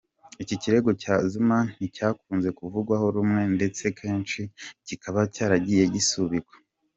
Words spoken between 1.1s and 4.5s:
Zuma nticyakunze kuvugwaho rumwe ndetse kenshi